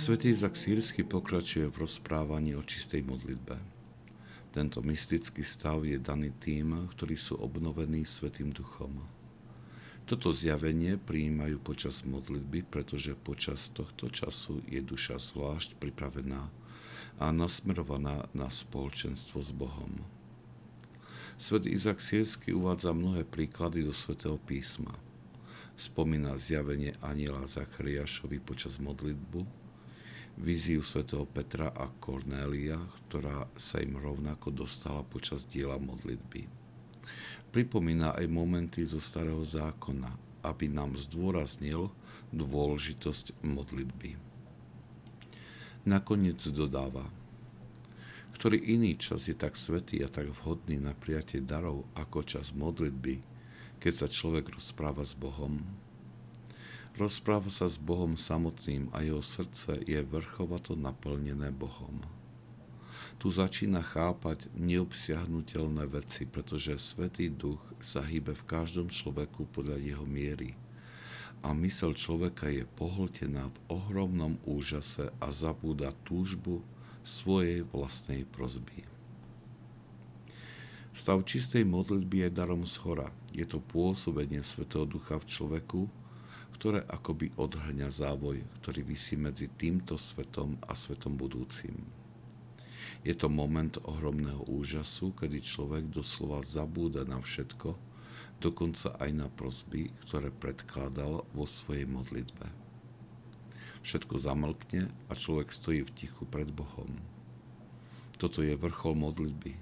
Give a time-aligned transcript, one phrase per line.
[0.00, 3.60] Svetý Izak Sírsky pokračuje v rozprávaní o čistej modlitbe.
[4.48, 8.96] Tento mystický stav je daný tým, ktorí sú obnovení Svetým Duchom.
[10.08, 16.48] Toto zjavenie prijímajú počas modlitby, pretože počas tohto času je duša zvlášť pripravená
[17.20, 20.00] a nasmerovaná na spoločenstvo s Bohom.
[21.36, 24.96] Svet Izak Sírsky uvádza mnohé príklady do svätého písma.
[25.76, 29.68] Spomína zjavenie aniela Zachariášovi počas modlitbu,
[30.40, 36.60] víziu svätého Petra a Kornélia, ktorá sa im rovnako dostala počas diela modlitby
[37.50, 40.14] pripomína aj momenty zo starého zákona,
[40.46, 41.90] aby nám zdôraznil
[42.30, 44.14] dôležitosť modlitby.
[45.84, 47.10] Nakoniec dodáva,
[48.38, 53.20] ktorý iný čas je tak svetý a tak vhodný na prijatie darov ako čas modlitby,
[53.82, 55.60] keď sa človek rozpráva s Bohom.
[57.00, 62.04] Rozpráva sa s Bohom samotným a jeho srdce je vrchovato naplnené Bohom
[63.20, 70.08] tu začína chápať neobsiahnutelné veci, pretože Svetý Duch sa hýbe v každom človeku podľa jeho
[70.08, 70.56] miery.
[71.44, 76.64] A mysel človeka je pohltená v ohromnom úžase a zabúda túžbu
[77.04, 78.88] svojej vlastnej prozby.
[80.96, 83.12] Stav čistej modlitby je darom z hora.
[83.36, 85.80] Je to pôsobenie Svetého Ducha v človeku,
[86.60, 91.72] ktoré akoby odhrňa závoj, ktorý vysí medzi týmto svetom a svetom budúcim.
[93.00, 97.80] Je to moment ohromného úžasu, kedy človek doslova zabúda na všetko,
[98.44, 102.52] dokonca aj na prosby, ktoré predkladal vo svojej modlitbe.
[103.80, 106.92] Všetko zamlkne a človek stojí v tichu pred Bohom.
[108.20, 109.56] Toto je vrchol modlitby.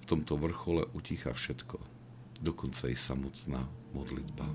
[0.00, 1.76] V tomto vrchole uticha všetko,
[2.40, 4.48] dokonca i samotná modlitba.